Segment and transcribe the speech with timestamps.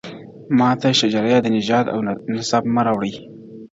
[0.57, 1.99] •ماته شجره یې د نژاد او
[2.35, 3.13] نصب مه راوړئ,